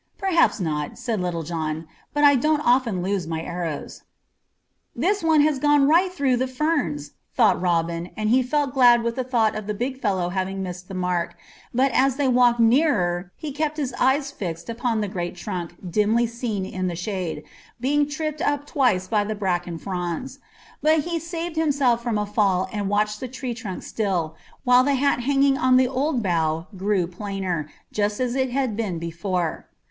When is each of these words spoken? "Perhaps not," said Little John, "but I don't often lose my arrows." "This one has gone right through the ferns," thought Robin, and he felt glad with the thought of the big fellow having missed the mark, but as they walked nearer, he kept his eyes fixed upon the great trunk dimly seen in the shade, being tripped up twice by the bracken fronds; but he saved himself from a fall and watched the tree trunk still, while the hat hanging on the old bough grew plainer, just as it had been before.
"Perhaps 0.17 0.59
not," 0.59 0.97
said 0.97 1.21
Little 1.21 1.43
John, 1.43 1.87
"but 2.11 2.23
I 2.23 2.33
don't 2.35 2.61
often 2.65 3.03
lose 3.03 3.27
my 3.27 3.43
arrows." 3.43 4.01
"This 4.95 5.21
one 5.21 5.41
has 5.41 5.59
gone 5.59 5.87
right 5.87 6.11
through 6.11 6.37
the 6.37 6.47
ferns," 6.47 7.11
thought 7.35 7.61
Robin, 7.61 8.09
and 8.17 8.31
he 8.31 8.41
felt 8.41 8.73
glad 8.73 9.03
with 9.03 9.15
the 9.15 9.23
thought 9.23 9.53
of 9.55 9.67
the 9.67 9.75
big 9.75 10.01
fellow 10.01 10.29
having 10.29 10.63
missed 10.63 10.87
the 10.87 10.95
mark, 10.95 11.35
but 11.71 11.91
as 11.91 12.15
they 12.15 12.27
walked 12.27 12.59
nearer, 12.59 13.31
he 13.35 13.51
kept 13.51 13.77
his 13.77 13.93
eyes 13.99 14.31
fixed 14.31 14.71
upon 14.71 15.01
the 15.01 15.07
great 15.07 15.35
trunk 15.35 15.75
dimly 15.87 16.25
seen 16.25 16.65
in 16.65 16.87
the 16.87 16.95
shade, 16.95 17.43
being 17.79 18.09
tripped 18.09 18.41
up 18.41 18.65
twice 18.65 19.07
by 19.07 19.23
the 19.23 19.35
bracken 19.35 19.77
fronds; 19.77 20.39
but 20.81 21.01
he 21.01 21.19
saved 21.19 21.57
himself 21.57 22.01
from 22.01 22.17
a 22.17 22.25
fall 22.25 22.67
and 22.73 22.89
watched 22.89 23.19
the 23.19 23.27
tree 23.27 23.53
trunk 23.53 23.83
still, 23.83 24.35
while 24.63 24.83
the 24.83 24.95
hat 24.95 25.19
hanging 25.19 25.59
on 25.59 25.77
the 25.77 25.87
old 25.87 26.23
bough 26.23 26.65
grew 26.75 27.05
plainer, 27.05 27.69
just 27.91 28.19
as 28.19 28.33
it 28.33 28.49
had 28.49 28.75
been 28.75 28.97
before. 28.97 29.67